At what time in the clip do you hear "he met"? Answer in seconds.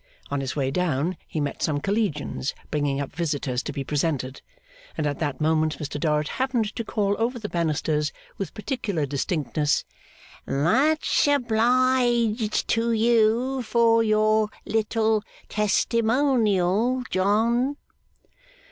1.27-1.61